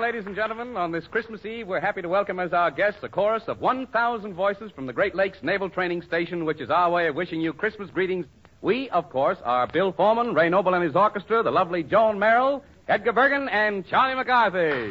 [0.00, 0.76] ladies and gentlemen.
[0.76, 4.34] On this Christmas Eve, we're happy to welcome as our guests a chorus of 1,000
[4.34, 7.52] voices from the Great Lakes Naval Training Station, which is our way of wishing you
[7.52, 8.26] Christmas greetings.
[8.62, 12.64] We, of course, are Bill Foreman, Ray Noble and his orchestra, the lovely Joan Merrill,
[12.88, 14.88] Edgar Bergen, and Charlie McCarthy.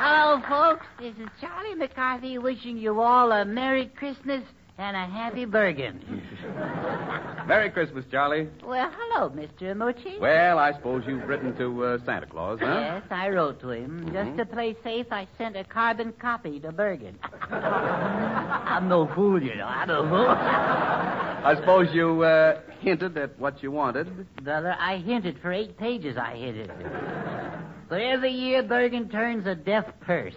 [0.00, 0.86] Hello, folks.
[0.98, 4.42] This is Charlie McCarthy wishing you all a Merry Christmas
[4.78, 6.22] and a Happy Bergen.
[7.48, 8.48] Merry Christmas, Charlie.
[8.64, 9.76] Well, hello, Mr.
[9.76, 10.18] Mochi.
[10.20, 12.66] Well, I suppose you've written to uh, Santa Claus, huh?
[12.66, 14.08] Yes, I wrote to him.
[14.12, 17.18] Just to play safe, I sent a carbon copy to Bergen.
[17.50, 19.66] I'm no fool, you know.
[19.66, 20.28] I'm no fool.
[20.28, 24.26] I suppose you uh, hinted at what you wanted.
[24.44, 26.16] Brother, I hinted for eight pages.
[26.16, 26.70] I hinted.
[27.88, 30.34] But every year, Bergen turns a deaf purse.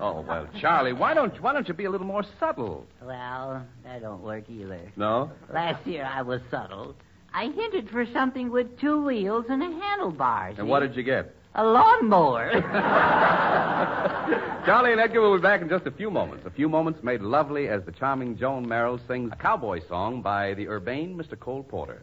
[0.00, 2.86] Oh well, Charlie, why don't why don't you be a little more subtle?
[3.02, 4.80] Well, that don't work either.
[4.96, 5.30] No.
[5.52, 6.94] Last year I was subtle.
[7.32, 10.58] I hinted for something with two wheels and a handlebar.
[10.58, 11.34] And what did you get?
[11.54, 12.50] A lawnmower.
[14.66, 16.44] Charlie and Edgar will be back in just a few moments.
[16.46, 20.54] A few moments made lovely as the charming Joan Merrill sings a cowboy song by
[20.54, 21.38] the urbane Mr.
[21.38, 22.02] Cole Porter.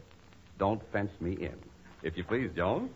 [0.58, 1.54] Don't fence me in.
[2.02, 2.90] If you please, Joan.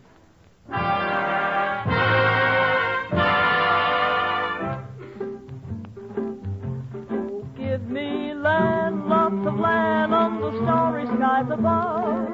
[10.63, 12.27] Starry skies above.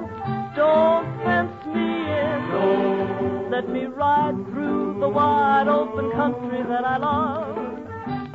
[0.56, 1.90] Don't fence me
[2.22, 2.40] in.
[2.52, 3.48] No.
[3.52, 7.56] Let me ride through the wide open country that I love.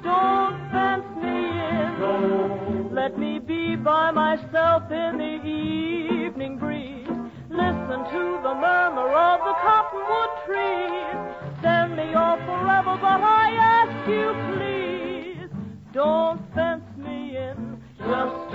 [0.03, 1.99] Don't fence me in.
[1.99, 2.91] No.
[2.93, 7.09] Let me be by myself in the evening breeze.
[7.49, 11.17] Listen to the murmur of the cottonwood trees.
[11.63, 13.51] Send me off forever, but I
[13.81, 15.51] ask you please.
[15.93, 18.50] Don't fence me in, just.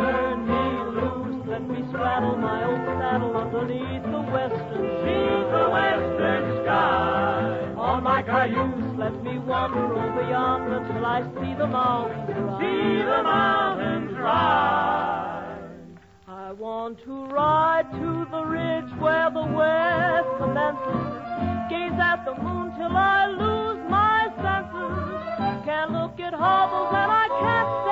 [2.15, 7.73] Straddle my old saddle underneath the western sea, the western sky.
[7.75, 12.61] On my cayuse, let me wander over yonder till I see the mountains rise.
[12.61, 15.59] See the mountains rise.
[16.25, 21.19] I want to ride to the ridge where the west commences.
[21.67, 25.65] Gaze at the moon till I lose my senses.
[25.65, 27.84] Can't look at hovels and I can't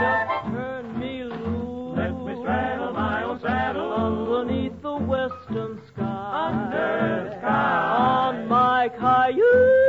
[0.00, 1.96] just turn me loose.
[1.96, 6.50] Let me straddle my old saddle underneath the western sky.
[6.50, 7.96] Under the sky.
[7.98, 9.83] On my cayuse.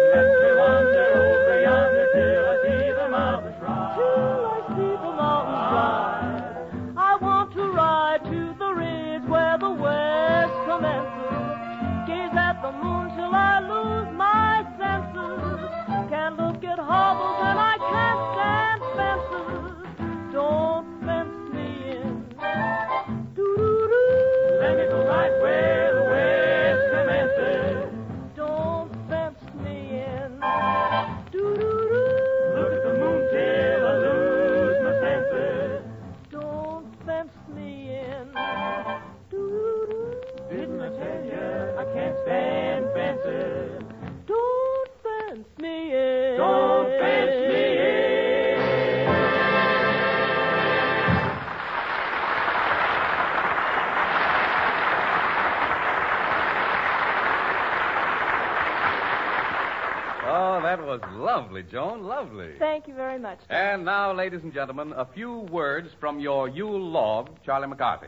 [60.96, 62.04] Was lovely, Joan.
[62.04, 62.54] Lovely.
[62.58, 63.40] Thank you very much.
[63.50, 68.08] And now, ladies and gentlemen, a few words from your Yule log, Charlie McCarthy.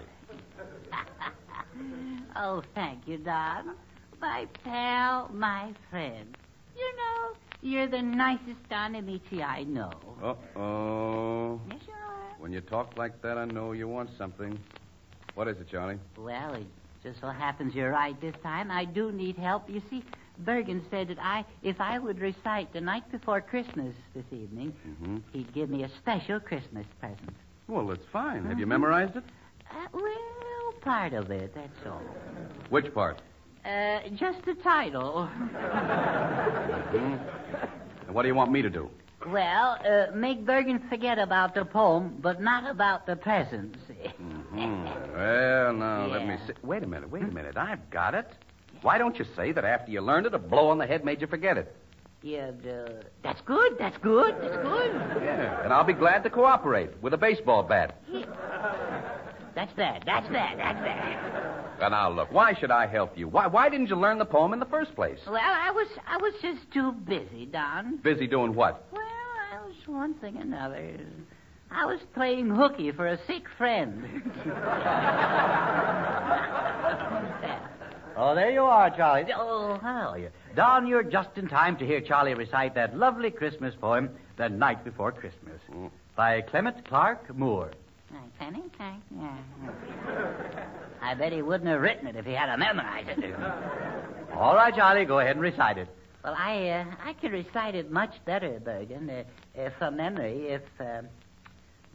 [2.37, 3.75] oh, thank you, Don.
[4.21, 6.37] My pal, my friend.
[6.77, 9.91] You know, you're the nicest Don Ameche I know.
[10.23, 11.59] Uh-oh.
[11.69, 12.39] Yes, you are.
[12.39, 14.57] When you talk like that, I know you want something.
[15.35, 15.99] What is it, Charlie?
[16.17, 16.67] Well, it
[17.03, 18.71] just so happens you're right this time.
[18.71, 19.69] I do need help.
[19.69, 20.05] You see,
[20.39, 25.17] Bergen said that I, if I would recite the night before Christmas this evening, Mm-hmm.
[25.33, 27.35] he'd give me a special Christmas present.
[27.67, 28.45] Well, that's fine.
[28.45, 28.69] Have you Mhm.
[28.69, 29.23] memorized it?
[29.69, 32.01] Uh, well, part of it, that's all.
[32.69, 33.19] Which part?
[33.65, 35.25] Uh, just the title.
[35.25, 37.15] Hmm?
[38.05, 38.89] And what do you want me to do?
[39.27, 43.77] Well, uh, make Bergen forget about the poem, but not about the presents.
[44.17, 44.85] Hmm.
[45.13, 46.53] Well, now, let me see.
[46.63, 47.57] Wait a minute, wait a minute.
[47.57, 48.31] I've got it.
[48.81, 51.21] Why don't you say that after you learned it, a blow on the head made
[51.21, 51.75] you forget it?
[52.23, 52.89] Yeah, uh,
[53.23, 54.91] that's good, that's good, that's good.
[55.23, 57.95] Yeah, and I'll be glad to cooperate with a baseball bat.
[59.55, 61.79] That's that, that's that, that's that.
[61.79, 63.27] Now, now, look, why should I help you?
[63.27, 65.17] Why, why didn't you learn the poem in the first place?
[65.25, 67.97] Well, I was, I was just too busy, Don.
[68.03, 68.85] Busy doing what?
[68.91, 70.99] Well, I was one thing or another.
[71.71, 74.31] I was playing hooky for a sick friend.
[78.17, 79.31] Oh, there you are, Charlie.
[79.35, 80.29] Oh, how are you?
[80.55, 84.83] Don, you're just in time to hear Charlie recite that lovely Christmas poem, The Night
[84.83, 85.91] Before Christmas, Mm.
[86.15, 87.71] by Clement Clarke Moore.
[88.39, 88.63] Penny?
[89.19, 89.35] Yeah.
[91.01, 93.35] I bet he wouldn't have written it if he had to memorize it.
[94.35, 95.87] All right, Charlie, go ahead and recite it.
[96.23, 99.23] Well, I uh, I can recite it much better, Bergen, uh,
[99.59, 101.01] uh, from memory, if uh,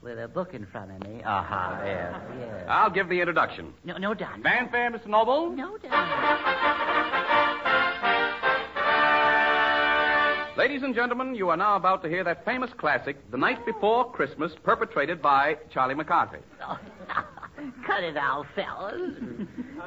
[0.02, 1.22] with a book in front of me.
[1.24, 2.22] Aha, there.
[2.38, 2.66] Yes.
[2.68, 3.72] I'll give the introduction.
[3.84, 4.42] No, no, Don.
[4.42, 5.06] Fanfare, Mr.
[5.06, 5.50] Noble.
[5.50, 5.92] No, Don.
[10.56, 14.10] Ladies and gentlemen, you are now about to hear that famous classic, The Night Before
[14.12, 16.38] Christmas, perpetrated by Charlie McCarthy.
[16.62, 16.78] Oh,
[17.86, 19.12] cut it out, fellas.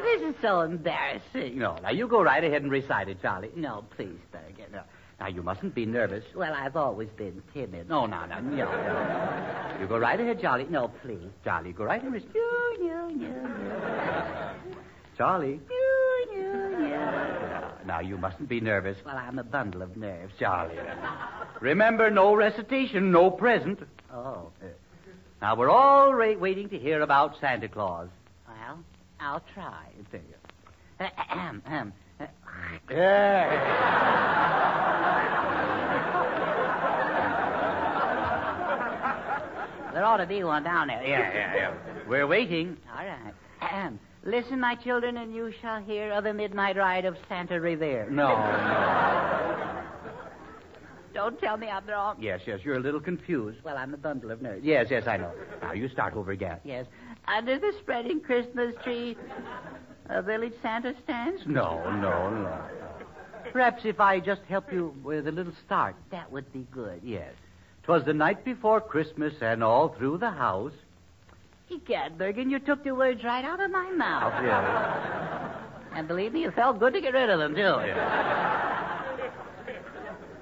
[0.01, 1.57] this is so embarrassing.
[1.59, 3.51] No, now you go right ahead and recite it, Charlie.
[3.56, 4.65] No, please, Bergen.
[4.73, 4.81] No,
[5.19, 6.25] now, you mustn't be nervous.
[6.35, 7.88] Well, I've always been timid.
[7.88, 8.50] No, no, no, no.
[8.65, 9.77] no.
[9.79, 10.67] You go right ahead, Charlie.
[10.69, 11.29] No, please.
[11.44, 12.35] Charlie, go right ahead and recite.
[12.35, 14.53] No, no, no,
[15.17, 15.59] Charlie.
[16.33, 17.71] no, no, no.
[17.85, 18.97] Now, you mustn't be nervous.
[19.06, 20.33] Well, I'm a bundle of nerves.
[20.38, 20.75] Charlie.
[21.62, 23.79] Remember, no recitation, no present.
[24.13, 24.51] Oh.
[25.41, 28.09] Now, we're all ra- waiting to hear about Santa Claus.
[28.47, 28.79] Well,
[29.21, 29.85] I'll try.
[30.12, 30.35] There you
[31.06, 31.94] Uh, ahem, ahem.
[32.19, 32.25] Uh,
[32.88, 32.95] go.
[32.95, 33.62] Yeah.
[39.94, 41.03] There ought to be one down there.
[41.03, 41.73] Yeah, yeah, yeah.
[42.07, 42.77] We're waiting.
[42.89, 43.33] All right.
[43.62, 44.00] Ahem.
[44.23, 48.09] Listen, my children, and you shall hear of the midnight ride of Santa Revere.
[48.09, 49.83] No, no.
[51.13, 52.15] Don't tell me I'm wrong.
[52.19, 53.59] Yes, yes, you're a little confused.
[53.63, 54.63] Well, I'm a bundle of nerves.
[54.63, 55.31] Yes, yes, I know.
[55.62, 56.59] Now, you start over again.
[56.63, 56.85] Yes.
[57.27, 59.17] Under the spreading Christmas tree,
[60.09, 61.41] a village Santa stands.
[61.45, 62.62] No, no, no.
[63.51, 65.95] Perhaps if I just help you with a little start.
[66.12, 67.01] That would be good.
[67.03, 67.33] Yes.
[67.85, 70.73] 'Twas the night before Christmas, and all through the house.
[71.69, 74.33] Egad, Bergen, you took the words right out of my mouth.
[74.43, 75.61] Yeah.
[75.93, 77.61] And believe me, it felt good to get rid of them, too.
[77.61, 79.01] Yeah.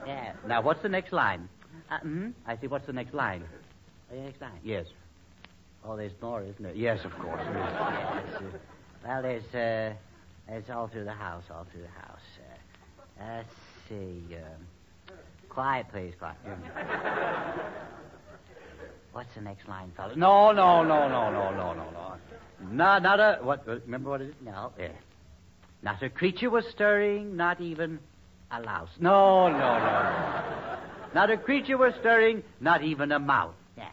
[0.07, 0.33] Yeah.
[0.47, 1.49] Now, what's the next line?
[1.91, 2.29] Uh, hmm?
[2.47, 2.67] I see.
[2.67, 3.43] What's the next line?
[4.09, 4.59] The next line.
[4.63, 4.85] Yes.
[5.85, 6.73] Oh, there's more, isn't there?
[6.73, 7.41] Yes, of course.
[7.45, 8.57] Yes, uh,
[9.05, 9.93] well, there's, uh,
[10.47, 12.21] there's all through the house, all through the house.
[13.19, 13.53] Uh, let's
[13.89, 14.35] see.
[14.35, 14.65] Um,
[15.53, 16.37] quiet, please, quiet.
[19.11, 20.17] What's the next line, fellas?
[20.17, 22.15] No, no, no, no, no, no, no, no.
[22.71, 23.39] Not, not a.
[23.43, 23.67] What?
[23.67, 24.35] uh, Remember what it is?
[24.43, 24.71] No.
[24.79, 24.87] Yeah.
[25.83, 27.99] Not a creature was stirring, not even
[28.51, 28.89] a louse.
[28.99, 30.77] No, no, no, no.
[31.13, 33.53] Not a creature was stirring, not even a mouse.
[33.77, 33.89] Yeah.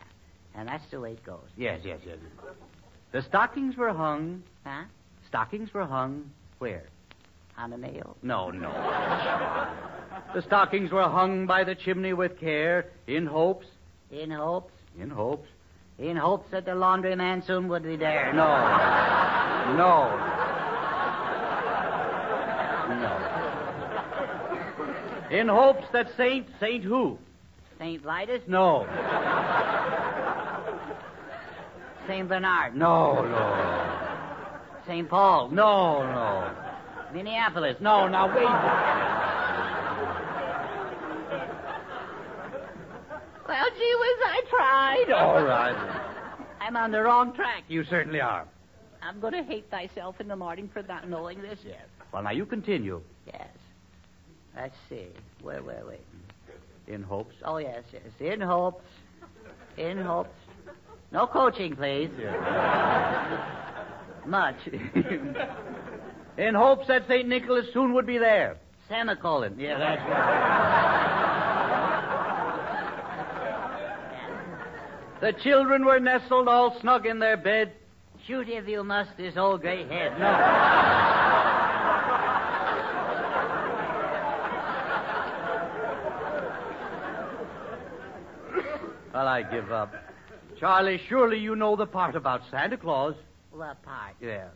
[0.54, 1.44] And that's the way it goes.
[1.56, 2.16] Yes, yes, yes.
[3.12, 4.42] The stockings were hung.
[4.64, 4.84] Huh?
[5.28, 6.84] Stockings were hung where?
[7.62, 8.16] On a nail.
[8.22, 8.70] No, no.
[10.34, 13.66] the stockings were hung by the chimney with care, in hopes,
[14.10, 14.72] In hopes.
[14.98, 15.48] in hopes.
[15.98, 18.32] In hopes that the laundryman soon would be there.
[18.32, 18.46] No.
[19.76, 20.08] No.
[25.30, 25.36] No.
[25.38, 27.18] In hopes that Saint, Saint who?
[27.78, 28.02] St.
[28.02, 28.42] Vitus?
[28.46, 28.86] No.
[32.08, 32.26] St.
[32.28, 32.74] Bernard?
[32.74, 34.80] No, no.
[34.86, 35.08] St.
[35.08, 35.50] Paul?
[35.50, 36.69] No, no.
[37.12, 37.76] Minneapolis?
[37.80, 38.44] No, now wait.
[43.48, 45.12] Well, gee whiz, I tried.
[45.12, 45.74] All right.
[46.60, 47.64] I'm on the wrong track.
[47.68, 48.46] You certainly are.
[49.02, 51.58] I'm going to hate thyself in the morning for not knowing this.
[51.64, 51.80] Yes.
[52.12, 53.00] Well, now you continue.
[53.26, 53.48] Yes.
[54.54, 55.08] Let's see.
[55.42, 56.00] Where, where, wait.
[56.86, 57.34] In hopes.
[57.44, 58.02] Oh, yes, yes.
[58.20, 58.84] In hopes.
[59.76, 60.30] In hopes.
[61.12, 62.10] No coaching, please.
[62.18, 63.44] Yeah.
[64.26, 64.56] Much.
[66.40, 67.28] In hopes that St.
[67.28, 68.56] Nicholas soon would be there.
[68.88, 69.60] Semicolon.
[69.60, 70.46] Yeah, that's right.
[75.20, 77.74] The children were nestled all snug in their bed.
[78.26, 80.18] Shoot if you must this old gray head.
[80.18, 80.30] No.
[89.12, 89.92] well, I give up.
[90.58, 93.14] Charlie, surely you know the part about Santa Claus.
[93.50, 94.14] What part?
[94.22, 94.48] Yeah.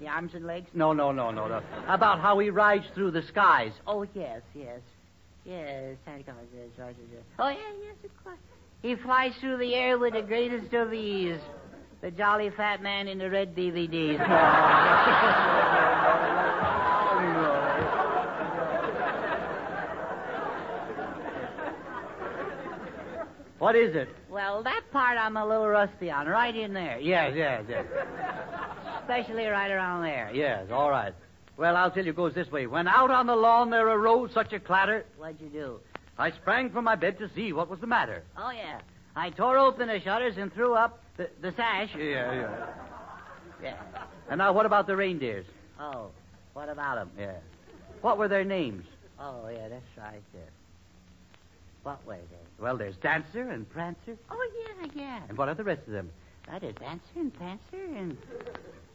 [0.00, 0.68] The arms and legs?
[0.74, 1.62] No, no, no, no, no.
[1.88, 3.72] About how he rides through the skies.
[3.86, 4.80] Oh, yes, yes.
[5.44, 6.94] Yes, Santa Claus is right.
[7.38, 8.38] Oh, yeah, yes, of course.
[8.82, 11.40] He flies through the air with the greatest of ease.
[12.00, 14.18] The jolly fat man in the red BVDs.
[23.58, 24.08] What is it?
[24.30, 26.28] well, that part I'm a little rusty on.
[26.28, 27.00] Right in there.
[27.00, 27.84] Yes, yes, yes.
[29.08, 30.30] Especially right around there.
[30.34, 31.14] Yes, all right.
[31.56, 32.66] Well, I'll tell you, it goes this way.
[32.66, 35.80] When out on the lawn there arose such a clatter, What'd you do?
[36.18, 38.22] I sprang from my bed to see what was the matter.
[38.36, 38.80] Oh, yeah.
[39.16, 41.88] I tore open the shutters and threw up the, the sash.
[41.96, 42.66] Yeah, yeah.
[43.62, 43.76] Yeah.
[44.28, 45.46] And now, what about the reindeers?
[45.80, 46.10] Oh,
[46.52, 47.10] what about them?
[47.18, 47.38] Yeah.
[48.02, 48.84] What were their names?
[49.18, 50.22] Oh, yeah, that's right.
[50.34, 50.38] Uh,
[51.82, 52.62] what were they?
[52.62, 54.18] Well, there's Dancer and Prancer.
[54.30, 55.20] Oh, yeah, yeah.
[55.30, 56.10] And what are the rest of them?
[56.46, 58.16] Right, there's Dancer and Prancer and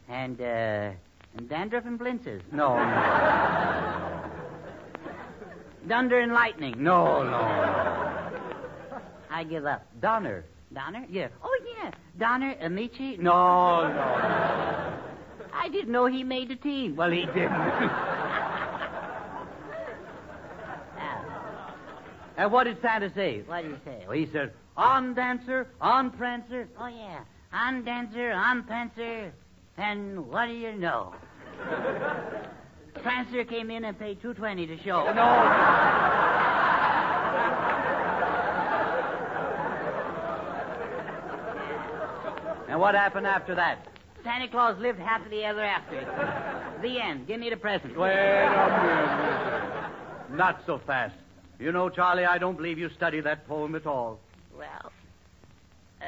[0.10, 0.92] and uh,
[1.38, 2.42] and Dandruff and Blintzes.
[2.52, 4.30] No, no.
[5.88, 6.76] Thunder and Lightning.
[6.78, 7.42] No, no.
[9.30, 9.86] I give up.
[10.00, 10.46] Donner.
[10.74, 11.06] Donner?
[11.10, 11.28] Yeah.
[11.44, 11.92] Oh, yeah.
[12.18, 13.20] Donner, Ameche.
[13.20, 15.00] No, no.
[15.54, 16.96] I didn't know he made the team.
[16.96, 17.52] Well, he didn't.
[17.52, 19.46] Ah,
[22.38, 23.42] and what did Santa say?
[23.46, 24.04] what did he say?
[24.08, 26.68] Well, he said, on Dancer, on Prancer.
[26.80, 27.20] Oh, yeah.
[27.54, 29.34] On Dancer, on Prancer.
[29.78, 31.14] And what do you know?
[33.02, 35.12] Prancer came in and paid two twenty to show.
[35.14, 35.24] No.
[42.70, 43.88] And what happened after that?
[44.24, 46.80] Santa Claus lived happily ever after.
[46.82, 47.28] The end.
[47.28, 47.98] Give me the present.
[47.98, 49.80] Wait a
[50.30, 50.38] minute.
[50.38, 51.16] Not so fast.
[51.60, 54.20] You know, Charlie, I don't believe you studied that poem at all.
[54.58, 54.92] Well,
[56.02, 56.06] uh,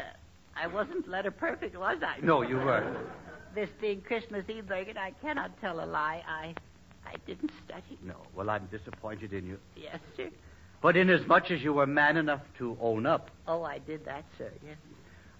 [0.55, 2.19] I wasn't letter perfect, was I?
[2.25, 2.97] No, you weren't.
[3.55, 6.21] This being Christmas Eve, Bergen, I cannot tell a lie.
[6.27, 6.53] I,
[7.07, 7.97] I didn't study.
[8.03, 8.15] No.
[8.35, 9.57] Well, I'm disappointed in you.
[9.77, 10.29] Yes, sir.
[10.81, 14.51] But inasmuch as you were man enough to own up, Oh, I did that, sir.
[14.65, 14.75] Yes.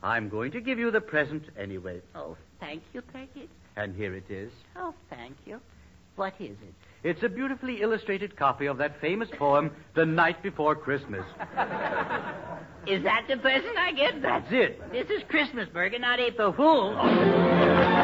[0.02, 2.00] I'm going to give you the present anyway.
[2.16, 3.50] Oh, thank you, Bergen.
[3.76, 4.52] And here it is.
[4.78, 5.60] Oh, thank you.
[6.16, 6.74] What is it?
[7.04, 11.26] It's a beautifully illustrated copy of that famous poem, The Night Before Christmas.
[12.88, 14.22] Is that the present I get?
[14.22, 14.80] That's it.
[14.92, 16.96] This is Christmas, Bergen, not April Fool.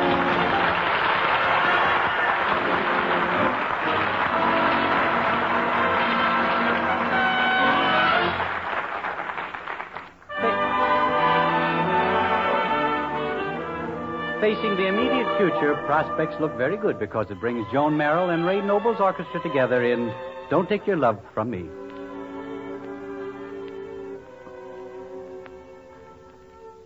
[14.42, 18.60] Facing the immediate future, prospects look very good because it brings Joan Merrill and Ray
[18.60, 20.12] Noble's orchestra together in
[20.50, 21.70] Don't Take Your Love From Me.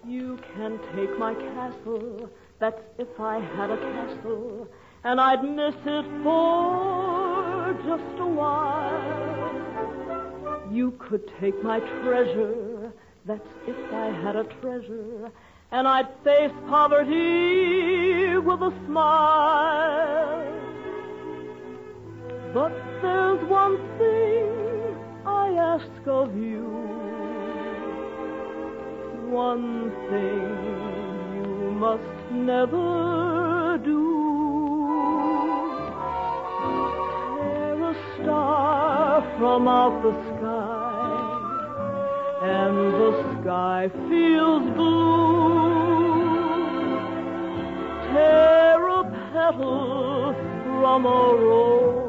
[0.05, 4.67] You can take my castle, that's if I had a castle,
[5.05, 9.01] and I'd miss it for just a while.
[10.69, 12.91] You could take my treasure,
[13.23, 15.31] that's if I had a treasure,
[15.71, 20.51] and I'd face poverty with a smile.
[22.53, 24.95] But there's one thing
[25.25, 26.75] I ask of you
[29.35, 30.41] one thing
[31.35, 34.01] you must never do.
[37.41, 41.25] Tear a star from out the sky,
[42.43, 42.94] and
[43.45, 45.75] sky feels blue.
[48.11, 50.33] Tear a petal
[50.65, 51.07] from a
[51.45, 52.04] rose,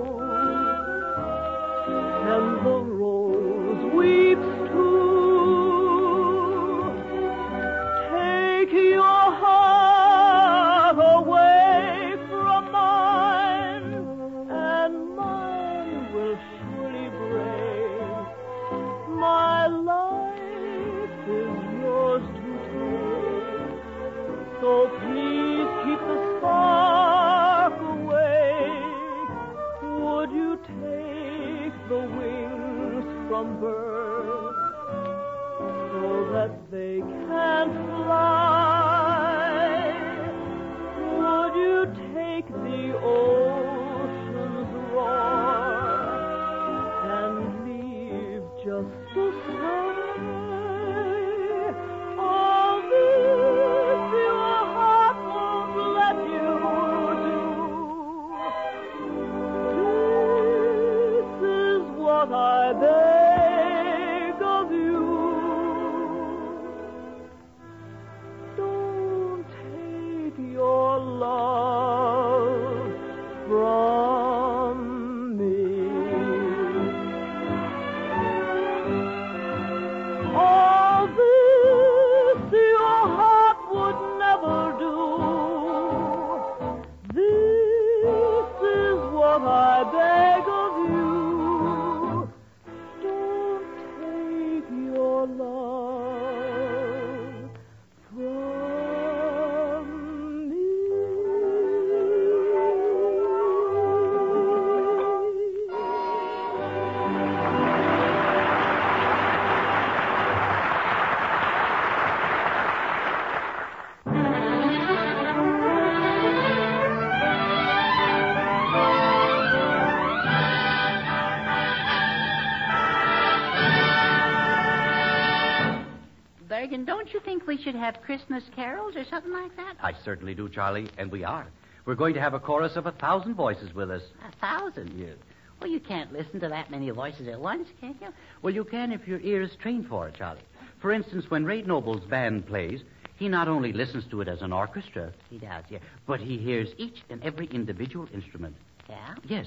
[127.47, 129.75] we should have Christmas carols or something like that?
[129.83, 131.47] I certainly do, Charlie, and we are.
[131.85, 134.03] We're going to have a chorus of a thousand voices with us.
[134.29, 134.93] A thousand?
[134.99, 135.17] Yes.
[135.61, 138.09] Well, you can't listen to that many voices at once, can you?
[138.43, 140.41] Well, you can if your ear is trained for it, Charlie.
[140.81, 142.83] For instance, when Ray Noble's band plays,
[143.17, 145.79] he not only listens to it as an orchestra, He does, yeah.
[146.07, 148.55] but he hears each and every individual instrument.
[148.89, 149.15] Yeah?
[149.27, 149.47] Yes.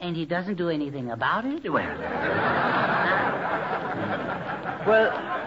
[0.00, 1.68] And he doesn't do anything about it?
[1.72, 1.86] Well,
[4.86, 5.37] well,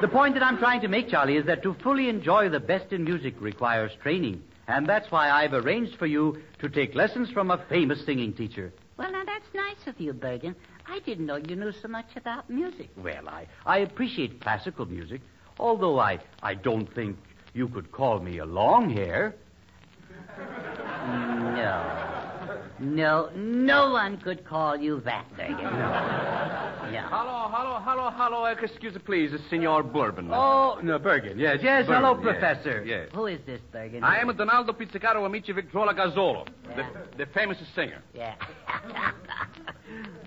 [0.00, 2.92] the point that I'm trying to make, Charlie, is that to fully enjoy the best
[2.92, 4.42] in music requires training.
[4.68, 8.72] And that's why I've arranged for you to take lessons from a famous singing teacher.
[8.96, 10.54] Well, now, that's nice of you, Bergen.
[10.86, 12.90] I didn't know you knew so much about music.
[12.96, 15.20] Well, I, I appreciate classical music,
[15.58, 17.16] although I, I don't think
[17.54, 19.34] you could call me a long hair.
[20.36, 22.07] No.
[22.80, 25.56] No, no one could call you that, Bergen.
[25.62, 26.74] No.
[27.10, 28.44] Hello, hello, hello, hello.
[28.44, 30.30] Uh, Excuse me, please, uh, Senor Bourbon.
[30.32, 31.38] Oh, no, Bergen.
[31.38, 31.86] Yes, yes.
[31.86, 32.84] Hello, yes, Professor.
[32.84, 33.08] Yes.
[33.14, 34.04] Who is this, Bergen?
[34.04, 36.88] I am Donaldo Pizzicaro Amici Victrola Gazzolo, Yeah.
[37.16, 38.00] the, the famous singer.
[38.14, 38.34] Yeah.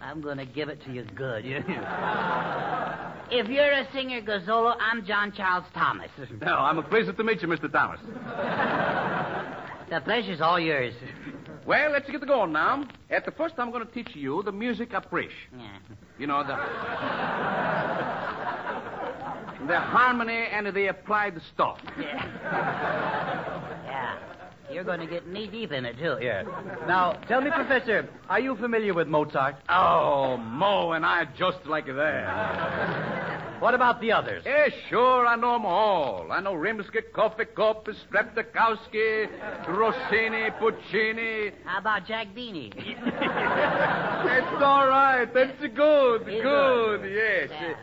[0.01, 1.45] I'm going to give it to you good.
[1.45, 6.09] if you're a singer, Gazzolo, I'm John Charles Thomas.
[6.41, 7.71] No, I'm a pleasure to meet you, Mr.
[7.71, 7.99] Thomas.
[9.89, 10.93] The pleasure's all yours.
[11.65, 12.87] Well, let's get the going now.
[13.09, 15.31] At the first, I'm going to teach you the music approach.
[15.55, 15.77] Yeah.
[16.17, 16.55] You know, the.
[19.67, 21.77] the harmony and the applied stuff.
[21.99, 22.25] Yeah.
[23.85, 24.17] yeah.
[24.71, 26.17] You're going to get knee deep in it, too.
[26.21, 26.43] Yeah.
[26.87, 29.55] Now, tell me, Professor, are you familiar with Mozart?
[29.69, 33.20] Oh, Mo and I just like that.
[33.61, 34.41] What about the others?
[34.43, 36.31] Yeah, sure, I know them all.
[36.31, 39.29] I know Rimsky-Korsakov, Streptokowski,
[39.67, 41.51] Rossini, Puccini.
[41.63, 42.71] How about Jack Benny?
[43.05, 45.27] That's all right.
[45.31, 46.27] That's good.
[46.27, 47.01] He's good.
[47.01, 47.13] good.
[47.13, 47.49] Yes.
[47.51, 47.73] Yeah.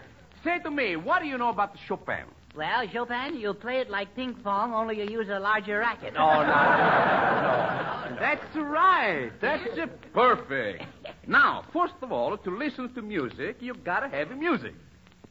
[0.43, 2.25] Say to me, what do you know about Chopin?
[2.57, 6.15] well, Chopin, you play it like ping pong, only you use a larger racket.
[6.19, 6.43] Oh, no.
[6.43, 8.17] no.
[8.19, 9.31] That's right.
[9.41, 9.63] That's
[10.13, 10.83] perfect.
[11.29, 14.73] Now, first of all, to listen to music, you've gotta have music.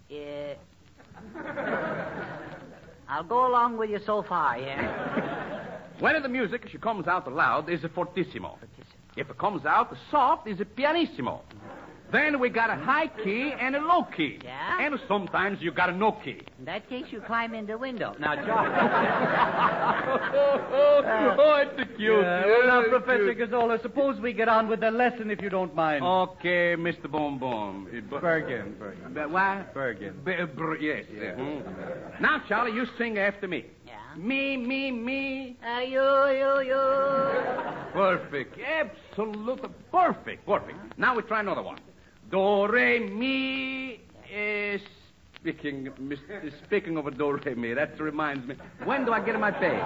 [0.09, 0.53] Uh,
[3.09, 5.79] I'll go along with you so far, yeah?
[5.99, 8.57] When the music, she comes out loud, is a fortissimo.
[9.15, 11.41] If it comes out soft, is a pianissimo.
[12.11, 14.39] Then we got a high key and a low key.
[14.43, 14.79] Yeah?
[14.85, 16.39] And sometimes you got a no key.
[16.59, 18.15] In that case, you climb in the window.
[18.19, 18.67] Now, John.
[21.39, 22.21] oh, it's cute.
[22.23, 25.75] Yeah, well, now, Professor Gazzolo, suppose we get on with the lesson if you don't
[25.75, 26.03] mind.
[26.03, 27.11] Okay, Mr.
[27.11, 27.87] Boom Boom.
[28.09, 28.75] Bu- Bergen.
[28.79, 29.13] Bergen.
[29.13, 29.73] But what?
[29.73, 30.13] Bergen.
[30.23, 31.05] B- uh, br- yes.
[31.11, 32.21] mhm.
[32.21, 33.65] Now, Charlie, you sing after me.
[33.85, 33.93] Yeah?
[34.15, 35.57] Me, me, me.
[35.61, 36.83] Uh, you, you, you.
[37.93, 38.57] Perfect.
[38.59, 40.45] Absolutely perfect.
[40.45, 40.77] Perfect.
[40.97, 41.79] Now we try another one.
[42.29, 44.01] Do, re, mi.
[44.33, 44.77] Uh,
[45.39, 46.19] speaking, mis-
[46.65, 48.55] speaking of a do, re, mi, that reminds me.
[48.83, 49.79] When do I get my pay?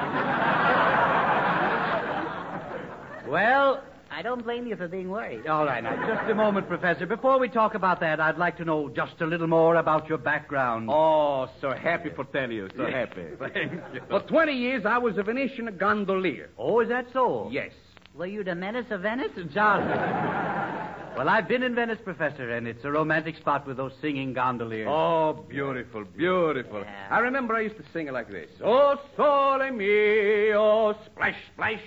[3.30, 5.48] Well, I don't blame you for being worried.
[5.48, 7.06] all right, now, just a moment, Professor.
[7.06, 10.18] Before we talk about that, I'd like to know just a little more about your
[10.18, 10.90] background.
[10.92, 12.72] Oh, so happy for 10 years.
[12.76, 13.26] So happy.
[14.10, 16.50] For 20 years, I was a Venetian gondolier.
[16.58, 17.48] Oh, is that so?
[17.52, 17.72] Yes.
[18.14, 19.32] Were you the menace of Venice?
[19.54, 19.88] John.
[21.18, 24.88] Well, I've been in Venice, Professor, and it's a romantic spot with those singing gondoliers.
[24.90, 26.82] Oh, beautiful, beautiful.
[26.82, 27.08] Yeah.
[27.10, 28.50] I remember I used to sing it like this.
[28.64, 31.82] Oh, sole mio, splash, splash.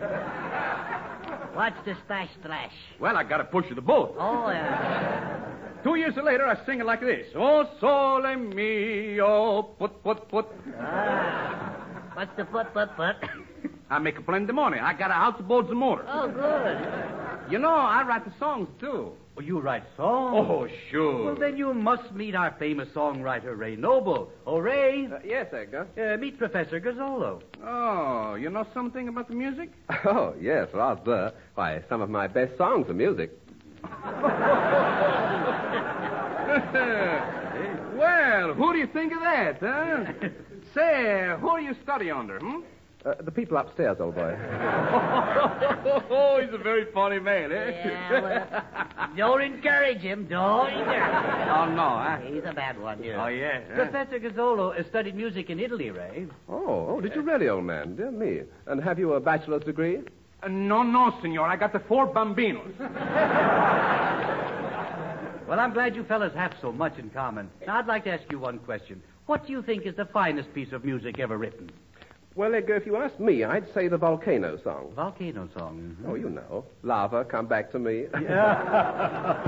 [1.54, 2.72] What's the splash splash?
[3.00, 4.14] Well, I gotta push the boat.
[4.18, 5.44] Oh, yeah.
[5.82, 7.26] Two years later, I sing it like this.
[7.34, 10.46] Oh, sole mio, put, put, put.
[10.80, 11.87] Ah.
[12.18, 13.14] What's the foot, foot, foot?
[13.90, 14.80] I make a plenty of money.
[14.80, 16.04] I got a house houseboat and motor.
[16.08, 17.52] Oh, good.
[17.52, 19.12] You know, I write the songs, too.
[19.36, 20.34] Oh, you write songs?
[20.50, 21.26] Oh, sure.
[21.26, 24.32] Well, then you must meet our famous songwriter, Ray Noble.
[24.48, 25.86] Oh, Ray, Uh, yes, Edgar.
[25.96, 27.40] uh, meet Professor Gazzolo.
[27.64, 29.70] Oh, you know something about the music?
[30.04, 31.32] Oh, yes, rather.
[31.54, 33.30] Why, some of my best songs are music.
[37.98, 40.28] well, who do you think of that, huh?
[40.74, 42.60] Say, who do you study under, hmm?
[43.06, 44.36] Uh, the people upstairs, old boy.
[46.10, 47.70] oh, he's a very funny man, eh?
[47.84, 48.64] Yeah, well,
[49.16, 50.26] don't encourage him.
[50.26, 51.48] Don't encourage him.
[51.48, 52.18] oh, no, huh?
[52.26, 52.98] He's a bad one.
[53.16, 53.60] Oh, yeah.
[53.68, 53.74] huh?
[53.76, 56.26] Professor Gazzolo uh, studied music in Italy, Ray.
[56.48, 57.94] Oh, oh, did you really, old man?
[57.94, 58.40] Dear me.
[58.66, 60.00] And have you a bachelor's degree?
[60.42, 61.46] Uh, no, no, senor.
[61.46, 62.74] I got the four bambinos.
[65.48, 67.50] Well, I'm glad you fellas have so much in common.
[67.66, 69.02] Now, I'd like to ask you one question.
[69.26, 71.70] What do you think is the finest piece of music ever written?
[72.34, 74.92] Well, Edgar, if you ask me, I'd say the volcano song.
[74.94, 75.96] Volcano song.
[76.02, 76.08] mhm.
[76.10, 76.64] Oh, you know.
[76.82, 78.04] Lava, come back to me.
[78.22, 79.44] Yeah.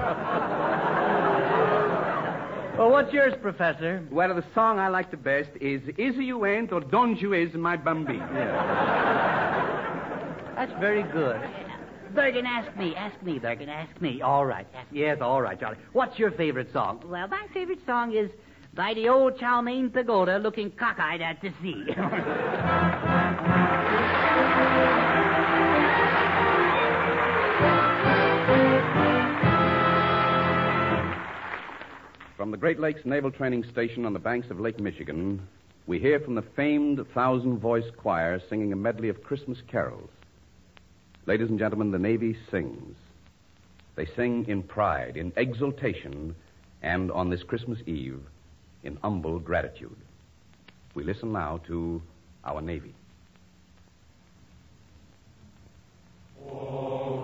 [2.79, 4.03] Well, what's yours, Professor?
[4.11, 7.53] Well, the song I like the best is Is You Ain't or Don't You Is
[7.53, 8.27] My Bambino.
[10.57, 11.39] That's very good.
[12.14, 12.94] Bergen, ask me.
[12.94, 13.68] Ask me, Bergen.
[13.68, 14.23] Ask me.
[14.23, 14.66] All right.
[14.92, 15.79] Yes, all right, Charlie.
[15.92, 17.03] What's your favorite song?
[17.07, 18.31] Well, my favorite song is
[18.75, 21.85] By the Old Chow Mein Pagoda Looking Cockeyed at the Sea.
[32.37, 35.46] From the Great Lakes Naval Training Station on the banks of Lake Michigan,
[35.87, 40.09] we hear from the famed thousand voice choir singing a medley of Christmas carols.
[41.26, 42.96] Ladies and gentlemen, the Navy sings.
[43.94, 46.35] They sing in pride, in exultation,
[46.83, 48.20] and on this Christmas Eve,
[48.83, 49.96] in humble gratitude.
[50.94, 52.00] We listen now to
[52.44, 52.94] our Navy.
[56.46, 57.19] And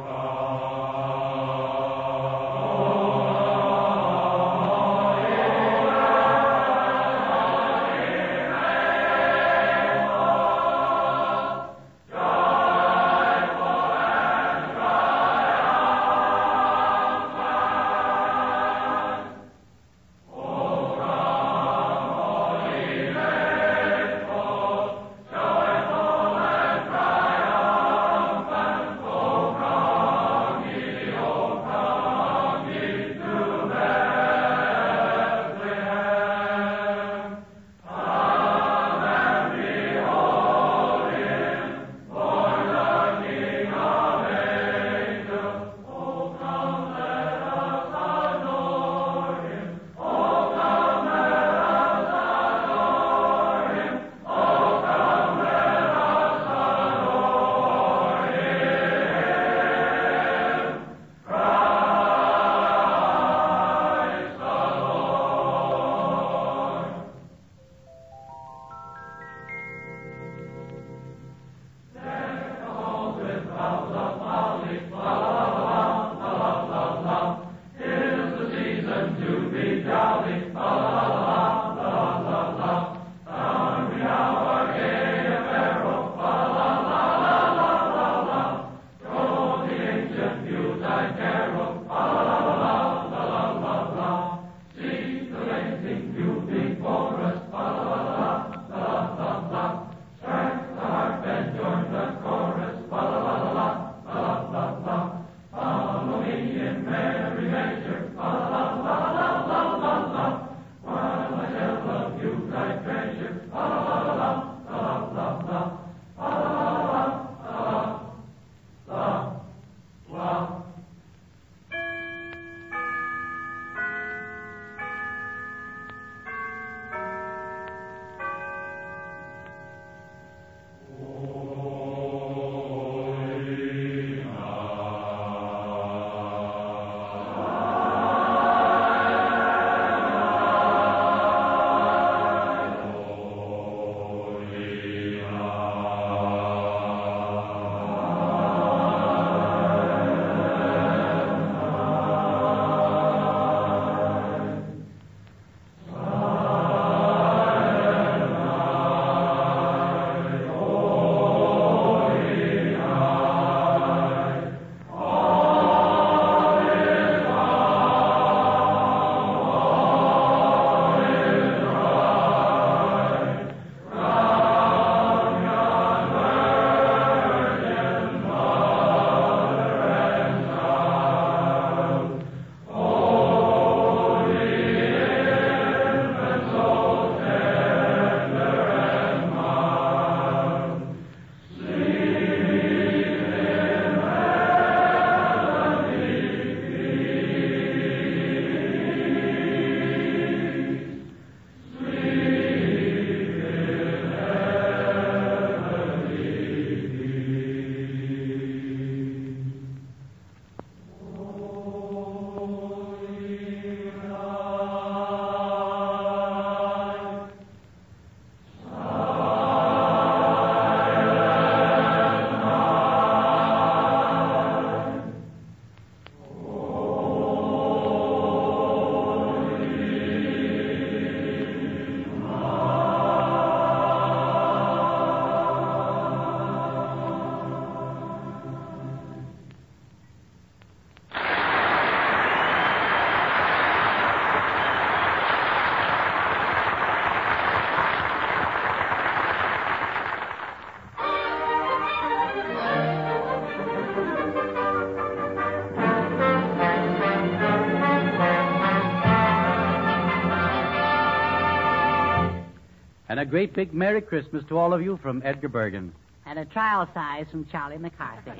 [263.26, 265.92] great big Merry Christmas to all of you from Edgar Bergen.
[266.24, 268.30] And a trial size from Charlie McCarthy.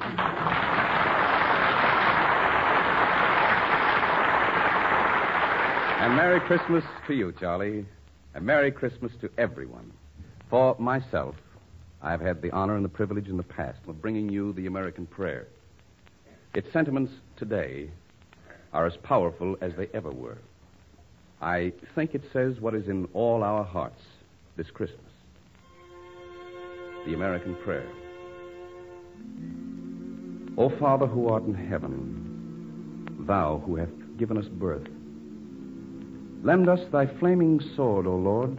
[6.01, 7.85] And Merry Christmas to you, Charlie.
[8.35, 9.93] And Merry Christmas to everyone.
[10.49, 11.35] For myself,
[12.01, 15.07] I've had the honor and the privilege in the past of bringing you the American
[15.07, 15.49] prayer.
[16.55, 17.91] Its sentiments today
[18.73, 20.39] are as powerful as they ever were.
[21.41, 24.03] I think it says what is in all our hearts
[24.57, 25.01] this Christmas
[27.07, 27.89] the American prayer.
[30.59, 34.87] O Father who art in heaven, thou who hast given us birth,
[36.43, 38.59] lend us thy flaming sword, O Lord,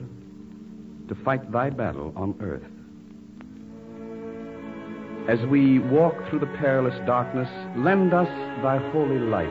[1.10, 2.64] to fight thy battle on earth.
[5.30, 8.30] As we walk through the perilous darkness, lend us
[8.64, 9.50] thy holy light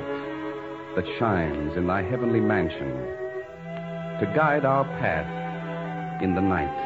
[0.96, 2.92] that shines in thy heavenly mansion
[4.20, 5.45] to guide our path
[6.22, 6.76] in the night.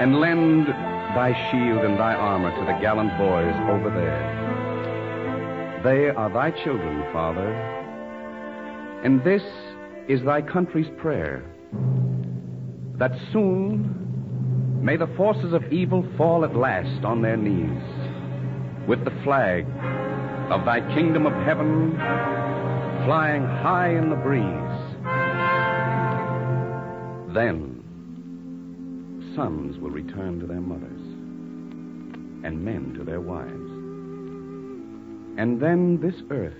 [0.00, 0.68] And lend
[1.14, 4.40] thy shield and thy armor to the gallant boys over there.
[5.84, 7.52] They are thy children, Father,
[9.04, 9.42] and this
[10.08, 11.44] is thy country's prayer
[12.98, 17.82] that soon may the forces of evil fall at last on their knees
[18.86, 19.64] with the flag
[20.50, 21.92] of thy kingdom of heaven
[23.04, 24.71] flying high in the breeze.
[27.34, 27.82] Then
[29.34, 31.00] sons will return to their mothers,
[32.44, 33.70] and men to their wives.
[35.38, 36.52] And then this earth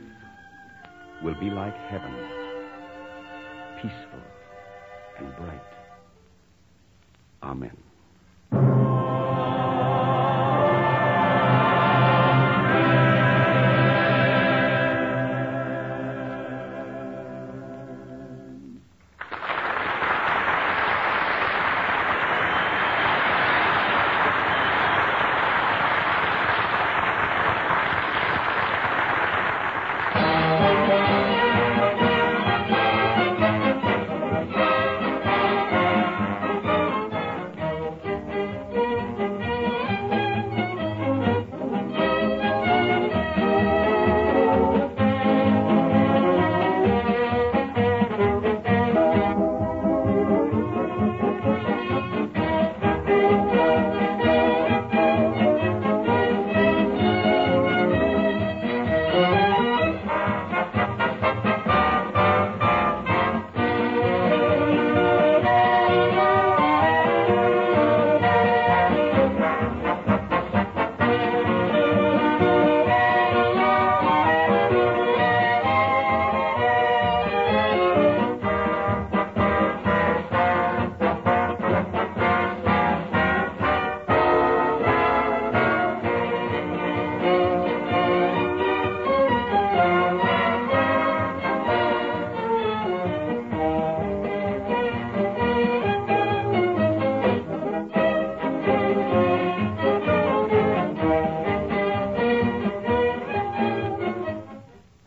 [1.22, 2.14] will be like heaven,
[3.82, 4.22] peaceful
[5.18, 5.60] and bright.
[7.42, 7.76] Amen.